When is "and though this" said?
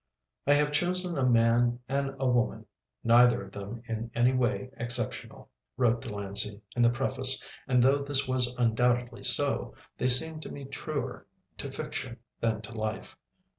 7.67-8.27